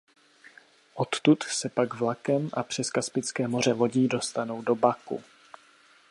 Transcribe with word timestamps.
Odtud 0.93 1.43
se 1.43 1.69
pak 1.69 1.93
vlakem 1.93 2.49
a 2.53 2.63
přes 2.63 2.89
Kaspické 2.89 3.47
moře 3.47 3.73
lodí 3.73 4.07
dostanou 4.07 4.61
do 4.61 4.75
Baku. 4.75 5.23